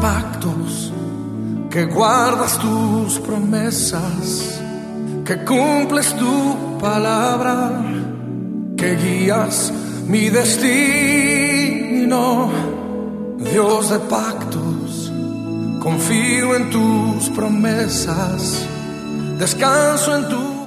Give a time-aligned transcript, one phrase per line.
[0.00, 0.92] pactos,
[1.70, 4.60] que guardas tus promesas,
[5.24, 7.82] que cumples tu palabra,
[8.76, 9.72] que guías
[10.06, 11.30] mi destino,
[13.38, 15.12] Dios de pactos,
[15.82, 18.66] confío en tus promesas,
[19.38, 20.58] descanso en tu...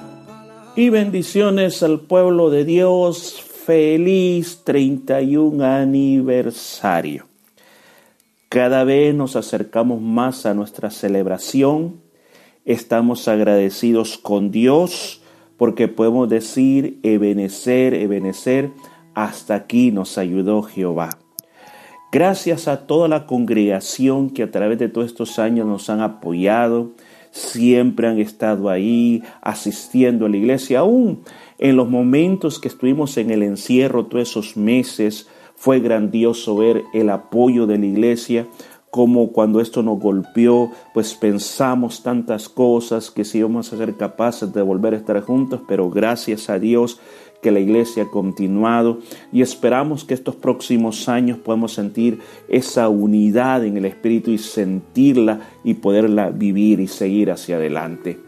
[0.74, 7.31] Y bendiciones al pueblo de Dios, feliz 31 aniversario.
[8.52, 12.02] Cada vez nos acercamos más a nuestra celebración.
[12.66, 15.22] Estamos agradecidos con Dios
[15.56, 18.72] porque podemos decir, ebenecer, ebenecer,
[19.14, 21.12] hasta aquí nos ayudó Jehová.
[22.12, 26.92] Gracias a toda la congregación que a través de todos estos años nos han apoyado,
[27.30, 31.24] siempre han estado ahí asistiendo a la iglesia, aún
[31.58, 35.30] en los momentos que estuvimos en el encierro, todos esos meses,
[35.62, 38.48] fue grandioso ver el apoyo de la iglesia,
[38.90, 44.52] como cuando esto nos golpeó, pues pensamos tantas cosas que si íbamos a ser capaces
[44.54, 47.00] de volver a estar juntos, pero gracias a Dios
[47.44, 53.64] que la iglesia ha continuado y esperamos que estos próximos años podamos sentir esa unidad
[53.64, 58.20] en el Espíritu y sentirla y poderla vivir y seguir hacia adelante.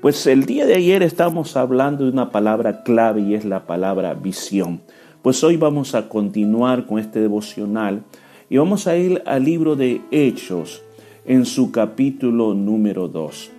[0.00, 4.14] Pues el día de ayer estamos hablando de una palabra clave y es la palabra
[4.14, 4.82] visión.
[5.26, 8.04] Pues hoy vamos a continuar con este devocional
[8.48, 10.84] y vamos a ir al libro de Hechos
[11.24, 13.50] en su capítulo número 2,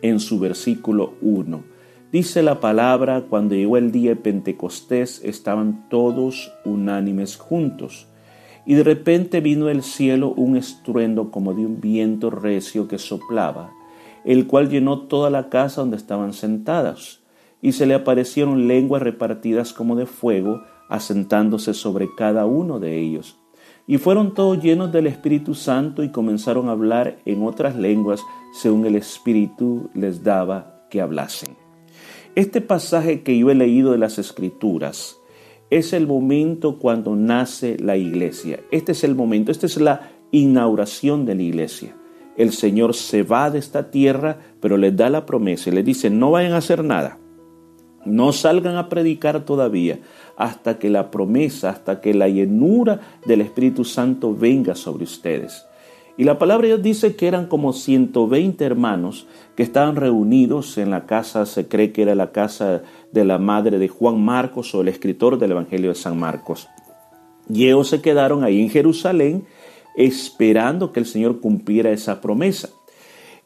[0.00, 1.62] en su versículo 1.
[2.10, 8.06] Dice la palabra, cuando llegó el día de Pentecostés estaban todos unánimes juntos.
[8.64, 13.72] Y de repente vino del cielo un estruendo como de un viento recio que soplaba,
[14.24, 17.20] el cual llenó toda la casa donde estaban sentadas.
[17.60, 23.38] Y se le aparecieron lenguas repartidas como de fuego, asentándose sobre cada uno de ellos.
[23.86, 28.22] Y fueron todos llenos del Espíritu Santo y comenzaron a hablar en otras lenguas
[28.52, 31.56] según el Espíritu les daba que hablasen.
[32.34, 35.16] Este pasaje que yo he leído de las Escrituras
[35.70, 38.60] es el momento cuando nace la iglesia.
[38.70, 41.94] Este es el momento, esta es la inauguración de la iglesia.
[42.36, 46.10] El Señor se va de esta tierra, pero les da la promesa y les dice,
[46.10, 47.18] no vayan a hacer nada,
[48.08, 49.98] no salgan a predicar todavía
[50.36, 55.64] hasta que la promesa, hasta que la llenura del Espíritu Santo venga sobre ustedes.
[56.16, 61.06] Y la palabra Dios dice que eran como 120 hermanos que estaban reunidos en la
[61.06, 62.82] casa, se cree que era la casa
[63.12, 66.68] de la madre de Juan Marcos o el escritor del Evangelio de San Marcos.
[67.48, 69.46] Y ellos se quedaron ahí en Jerusalén
[69.96, 72.70] esperando que el Señor cumpliera esa promesa.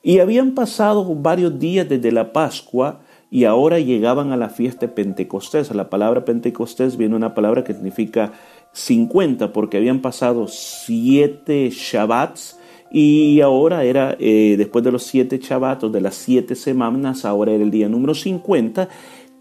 [0.02, 3.00] Y habían pasado varios días desde la Pascua
[3.32, 5.74] y ahora llegaban a la fiesta de Pentecostés.
[5.74, 8.30] La palabra Pentecostés viene una palabra que significa
[8.72, 12.58] 50 porque habían pasado siete Shabbats
[12.90, 17.64] y ahora era, eh, después de los siete Shabbats, de las siete semanas, ahora era
[17.64, 18.90] el día número 50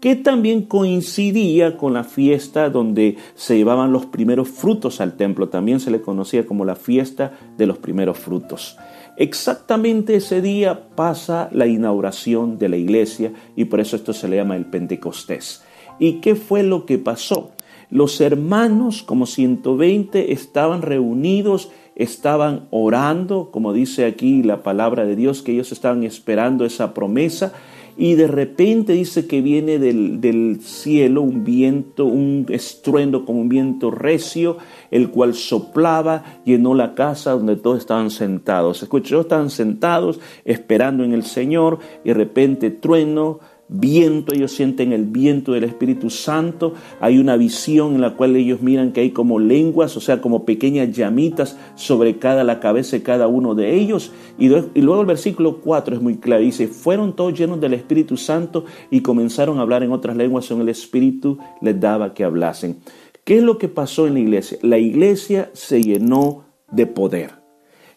[0.00, 5.50] que también coincidía con la fiesta donde se llevaban los primeros frutos al templo.
[5.50, 8.78] También se le conocía como la fiesta de los primeros frutos.
[9.16, 14.36] Exactamente ese día pasa la inauguración de la iglesia y por eso esto se le
[14.36, 15.62] llama el Pentecostés.
[15.98, 17.52] ¿Y qué fue lo que pasó?
[17.90, 25.42] Los hermanos, como 120, estaban reunidos, estaban orando, como dice aquí la palabra de Dios,
[25.42, 27.52] que ellos estaban esperando esa promesa
[27.96, 33.90] y de repente dice que viene del, cielo un viento, un estruendo como un viento
[33.90, 34.56] recio,
[34.90, 38.82] el cual soplaba, llenó la casa donde todos estaban sentados.
[38.82, 43.40] Escucha, estaban sentados esperando en el Señor y de repente trueno,
[43.72, 48.62] viento, ellos sienten el viento del Espíritu Santo, hay una visión en la cual ellos
[48.62, 53.02] miran que hay como lenguas, o sea, como pequeñas llamitas sobre cada la cabeza de
[53.02, 54.12] cada uno de ellos.
[54.38, 58.64] Y, luego el versículo 4 es muy claro, dice, fueron todos llenos del Espíritu Santo
[58.90, 62.78] y comenzaron a hablar en otras lenguas según el Espíritu les daba que hablasen.
[63.24, 64.58] ¿Qué es lo que pasó en la iglesia?
[64.62, 67.42] La iglesia se llenó de poder.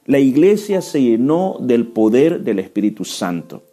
[0.05, 3.63] La iglesia se llenó del poder del Espíritu Santo.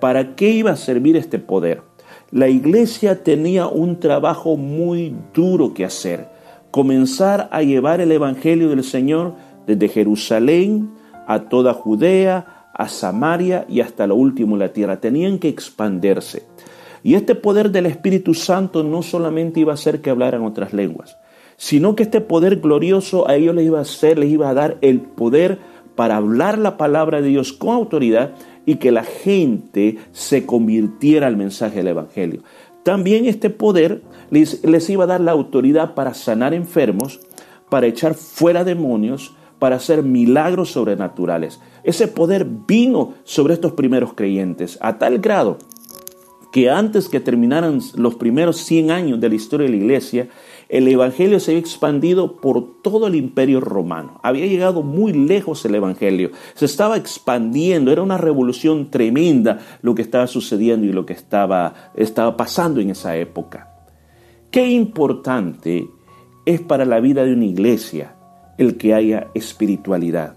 [0.00, 1.82] ¿Para qué iba a servir este poder?
[2.30, 6.28] La iglesia tenía un trabajo muy duro que hacer,
[6.70, 9.34] comenzar a llevar el Evangelio del Señor
[9.66, 10.90] desde Jerusalén
[11.26, 15.00] a toda Judea, a Samaria y hasta lo último la tierra.
[15.00, 16.44] Tenían que expandirse.
[17.02, 21.16] Y este poder del Espíritu Santo no solamente iba a hacer que hablaran otras lenguas,
[21.56, 24.78] sino que este poder glorioso a ellos les iba a hacer, les iba a dar
[24.82, 25.58] el poder
[26.00, 28.32] para hablar la palabra de Dios con autoridad
[28.64, 32.42] y que la gente se convirtiera al mensaje del Evangelio.
[32.84, 34.00] También este poder
[34.30, 37.20] les, iba a dar la autoridad para sanar enfermos,
[37.68, 41.60] para echar fuera demonios, para hacer milagros sobrenaturales.
[41.84, 45.58] Ese poder vino sobre estos primeros creyentes a tal grado
[46.50, 50.28] que antes que terminaran los primeros 100 años de la historia de la iglesia,
[50.70, 54.20] el Evangelio se había expandido por todo el imperio romano.
[54.22, 56.30] Había llegado muy lejos el Evangelio.
[56.54, 57.90] Se estaba expandiendo.
[57.90, 62.90] Era una revolución tremenda lo que estaba sucediendo y lo que estaba, estaba pasando en
[62.90, 63.68] esa época.
[64.52, 65.88] Qué importante
[66.46, 68.14] es para la vida de una iglesia
[68.56, 70.36] el que haya espiritualidad.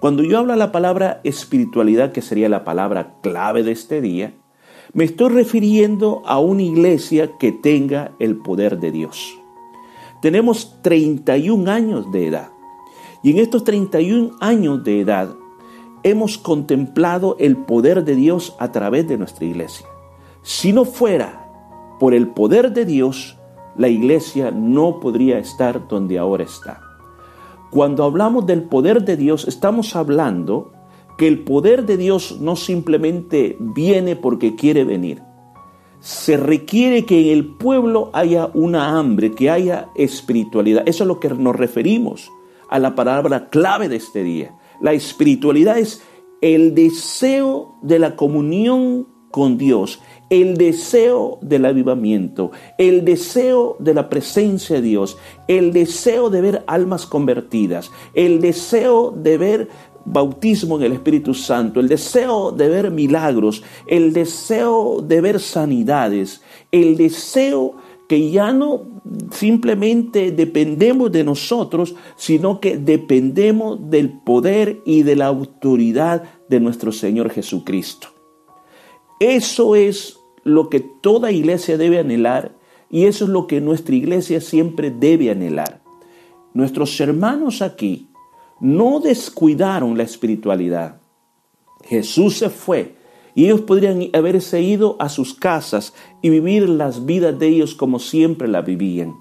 [0.00, 4.34] Cuando yo hablo la palabra espiritualidad, que sería la palabra clave de este día,
[4.92, 9.41] me estoy refiriendo a una iglesia que tenga el poder de Dios.
[10.22, 12.52] Tenemos 31 años de edad.
[13.24, 15.34] Y en estos 31 años de edad
[16.04, 19.84] hemos contemplado el poder de Dios a través de nuestra iglesia.
[20.42, 21.48] Si no fuera
[21.98, 23.36] por el poder de Dios,
[23.76, 26.80] la iglesia no podría estar donde ahora está.
[27.72, 30.70] Cuando hablamos del poder de Dios, estamos hablando
[31.18, 35.20] que el poder de Dios no simplemente viene porque quiere venir,
[36.02, 40.82] se requiere que en el pueblo haya una hambre, que haya espiritualidad.
[40.84, 42.28] Eso es lo que nos referimos
[42.68, 44.52] a la palabra clave de este día.
[44.80, 46.02] La espiritualidad es
[46.40, 54.10] el deseo de la comunión con Dios, el deseo del avivamiento, el deseo de la
[54.10, 55.16] presencia de Dios,
[55.46, 59.68] el deseo de ver almas convertidas, el deseo de ver
[60.04, 66.42] bautismo en el Espíritu Santo, el deseo de ver milagros, el deseo de ver sanidades,
[66.70, 67.76] el deseo
[68.08, 69.00] que ya no
[69.30, 76.92] simplemente dependemos de nosotros, sino que dependemos del poder y de la autoridad de nuestro
[76.92, 78.08] Señor Jesucristo.
[79.18, 82.56] Eso es lo que toda iglesia debe anhelar
[82.90, 85.82] y eso es lo que nuestra iglesia siempre debe anhelar.
[86.52, 88.08] Nuestros hermanos aquí,
[88.62, 91.00] no descuidaron la espiritualidad.
[91.84, 92.94] Jesús se fue
[93.34, 97.98] y ellos podrían haberse ido a sus casas y vivir las vidas de ellos como
[97.98, 99.16] siempre la vivían.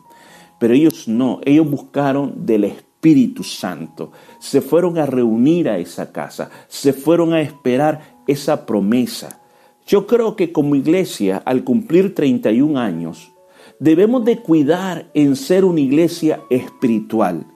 [0.60, 4.12] Pero ellos no, ellos buscaron del Espíritu Santo.
[4.38, 9.42] Se fueron a reunir a esa casa, se fueron a esperar esa promesa.
[9.88, 13.32] Yo creo que como iglesia, al cumplir 31 años,
[13.80, 17.48] debemos de cuidar en ser una iglesia espiritual.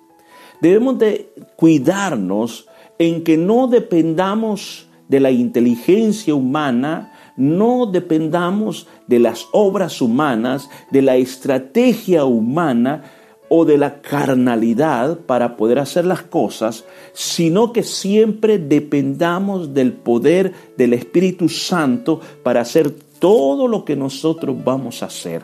[0.62, 2.68] Debemos de cuidarnos
[2.98, 11.02] en que no dependamos de la inteligencia humana, no dependamos de las obras humanas, de
[11.02, 13.04] la estrategia humana
[13.50, 20.54] o de la carnalidad para poder hacer las cosas, sino que siempre dependamos del poder
[20.78, 25.44] del Espíritu Santo para hacer todo lo que nosotros vamos a hacer.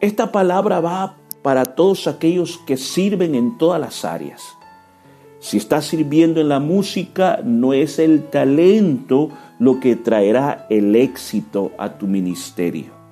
[0.00, 4.42] Esta palabra va para todos aquellos que sirven en todas las áreas.
[5.40, 11.72] Si estás sirviendo en la música, no es el talento lo que traerá el éxito
[11.78, 13.02] a tu ministerio.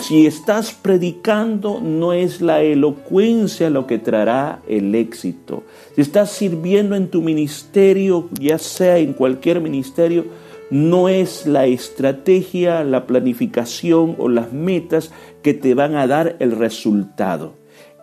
[0.00, 5.64] Si estás predicando, no es la elocuencia lo que traerá el éxito.
[5.94, 10.26] Si estás sirviendo en tu ministerio, ya sea en cualquier ministerio,
[10.72, 16.52] no es la estrategia, la planificación o las metas que te van a dar el
[16.52, 17.56] resultado.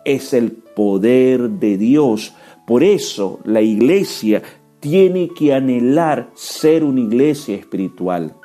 [0.04, 2.32] Es el poder de Dios.
[2.68, 4.44] Por eso la iglesia
[4.78, 8.36] tiene que anhelar ser una iglesia espiritual.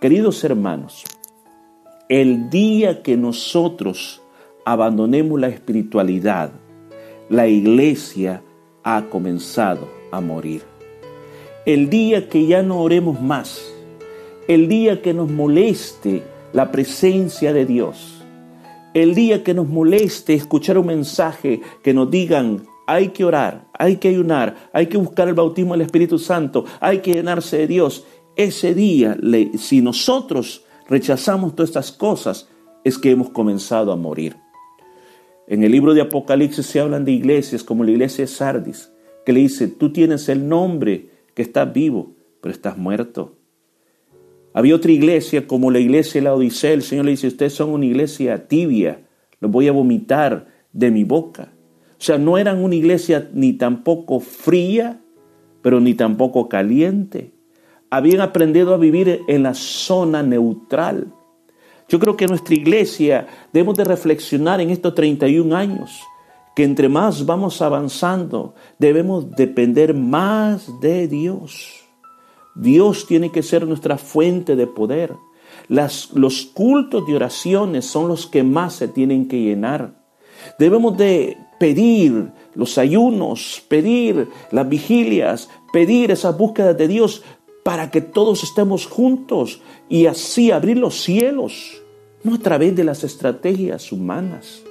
[0.00, 1.04] Queridos hermanos,
[2.08, 4.22] el día que nosotros
[4.64, 6.50] abandonemos la espiritualidad,
[7.28, 8.42] la iglesia
[8.84, 10.73] ha comenzado a morir
[11.66, 13.62] el día que ya no oremos más,
[14.48, 18.22] el día que nos moleste la presencia de Dios,
[18.92, 23.96] el día que nos moleste escuchar un mensaje que nos digan, hay que orar, hay
[23.96, 28.04] que ayunar, hay que buscar el bautismo del Espíritu Santo, hay que llenarse de Dios,
[28.36, 29.16] ese día,
[29.56, 32.48] si nosotros rechazamos todas estas cosas,
[32.82, 34.36] es que hemos comenzado a morir.
[35.46, 38.90] En el libro de Apocalipsis se hablan de iglesias como la iglesia de Sardis,
[39.24, 43.36] que le dice, tú tienes el nombre que estás vivo, pero estás muerto.
[44.52, 46.72] Había otra iglesia como la iglesia de la Odisea.
[46.72, 49.04] El Señor le dice, ustedes son una iglesia tibia,
[49.40, 51.52] los voy a vomitar de mi boca.
[51.98, 55.00] O sea, no eran una iglesia ni tampoco fría,
[55.60, 57.32] pero ni tampoco caliente.
[57.90, 61.12] Habían aprendido a vivir en la zona neutral.
[61.88, 66.00] Yo creo que nuestra iglesia debemos de reflexionar en estos 31 años
[66.54, 71.84] que entre más vamos avanzando, debemos depender más de Dios.
[72.54, 75.14] Dios tiene que ser nuestra fuente de poder.
[75.68, 80.04] Las, los cultos de oraciones son los que más se tienen que llenar.
[80.58, 87.22] Debemos de pedir los ayunos, pedir las vigilias, pedir esa búsqueda de Dios
[87.64, 91.82] para que todos estemos juntos y así abrir los cielos,
[92.22, 94.62] no a través de las estrategias humanas,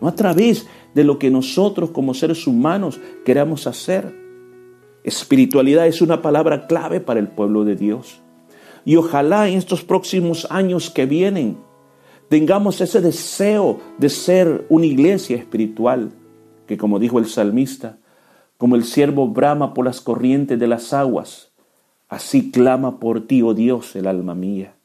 [0.00, 0.66] no a través
[0.96, 4.16] de lo que nosotros como seres humanos queramos hacer.
[5.04, 8.22] Espiritualidad es una palabra clave para el pueblo de Dios.
[8.86, 11.58] Y ojalá en estos próximos años que vienen
[12.30, 16.12] tengamos ese deseo de ser una iglesia espiritual,
[16.66, 17.98] que como dijo el salmista,
[18.56, 21.52] como el siervo brama por las corrientes de las aguas,
[22.08, 24.75] así clama por ti, oh Dios, el alma mía.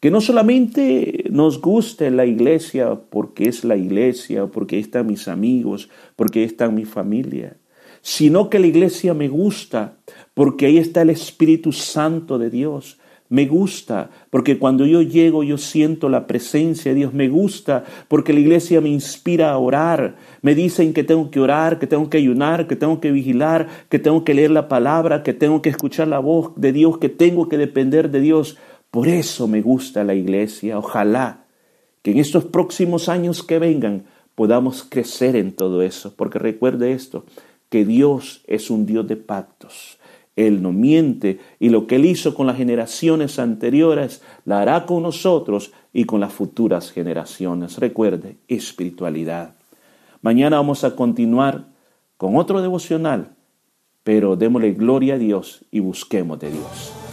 [0.00, 5.88] Que no solamente nos guste la iglesia porque es la iglesia, porque están mis amigos,
[6.16, 7.56] porque está mi familia,
[8.02, 9.96] sino que la iglesia me gusta
[10.34, 12.98] porque ahí está el Espíritu Santo de Dios,
[13.28, 17.14] me gusta porque cuando yo llego yo siento la presencia de Dios.
[17.14, 20.16] Me gusta porque la iglesia me inspira a orar.
[20.42, 23.98] Me dicen que tengo que orar, que tengo que ayunar, que tengo que vigilar, que
[23.98, 27.48] tengo que leer la palabra, que tengo que escuchar la voz de Dios, que tengo
[27.48, 28.56] que depender de Dios.
[28.90, 30.78] Por eso me gusta la iglesia.
[30.78, 31.44] Ojalá
[32.02, 36.14] que en estos próximos años que vengan podamos crecer en todo eso.
[36.14, 37.24] Porque recuerde esto,
[37.68, 39.98] que Dios es un Dios de pactos.
[40.36, 45.02] Él no miente y lo que Él hizo con las generaciones anteriores, la hará con
[45.02, 47.78] nosotros y con las futuras generaciones.
[47.78, 49.54] Recuerde, espiritualidad.
[50.20, 51.68] Mañana vamos a continuar
[52.18, 53.34] con otro devocional,
[54.04, 57.05] pero démosle gloria a Dios y busquemos de Dios.